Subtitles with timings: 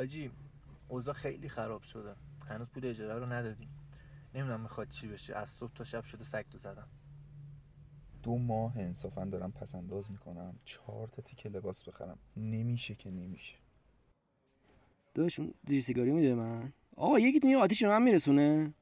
[0.00, 0.30] حاجی
[0.88, 2.14] اوضاع خیلی خراب شده.
[2.48, 3.68] هنوز پول اجاره رو ندادیم.
[4.34, 5.36] نمی‌دونم می‌خواد چی بشه.
[5.36, 6.88] از صبح تا شب شده سگ تو زدم.
[8.22, 10.58] دو ماه انصافا دارم پس انداز می‌کنم.
[10.64, 12.18] چهار تا تیکه لباس بخرم.
[12.36, 13.56] نمیشه که نمیشه.
[15.16, 18.74] اون زیر سیگاری میده من؟ آقا یکی تو یه آتیش به من میرسونه؟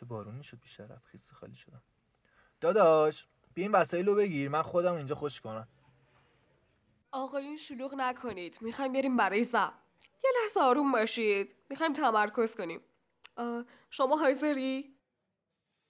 [0.00, 1.82] چه بارونی شد بیشرف خیس خالی شدم.
[2.60, 5.68] داداش بیا این وسایل رو بگیر من خودم اینجا خوش کنم.
[7.12, 8.58] آقایون شلوغ نکنید.
[8.60, 9.72] می‌خوایم بریم برای زب.
[10.24, 11.54] یه لحظه آروم باشید.
[11.70, 12.80] می‌خوایم تمرکز کنیم.
[13.90, 14.94] شما حاضری؟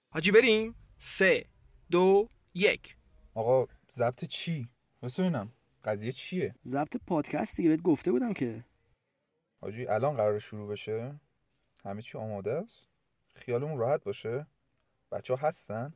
[0.09, 0.75] حاجی بریم.
[0.97, 1.45] سه
[1.91, 2.97] دو یک.
[3.33, 4.69] آقا ضبط چی؟
[5.01, 8.65] واسه ببینم قضیه چیه؟ ضبط پادکست دیگه بهت گفته بودم که.
[9.61, 11.19] حاجی الان قرار شروع بشه؟
[11.83, 12.90] همه چی آماده است؟
[13.33, 14.47] خیالمون راحت باشه؟
[15.11, 15.93] بچه ها هستن؟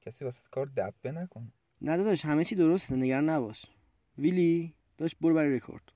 [0.00, 3.66] کسی واسه کار دبه نکنه نه داداش همه چی درسته نگران نباش.
[4.18, 5.92] ویلی داشت برو برای رکورد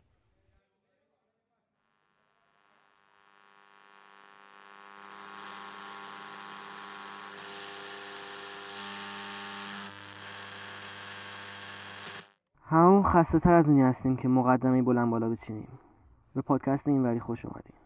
[12.62, 15.78] همون خسته تر از اونی هستیم که مقدمه بلند بالا بچینیم.
[16.34, 17.85] به پادکست این وری خوش اومدیم